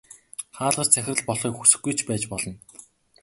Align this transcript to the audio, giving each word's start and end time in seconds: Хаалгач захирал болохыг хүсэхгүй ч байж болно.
Хаалгач 0.57 0.87
захирал 0.93 1.25
болохыг 1.27 1.53
хүсэхгүй 1.57 1.93
ч 1.97 1.99
байж 2.07 2.23
болно. 2.31 2.53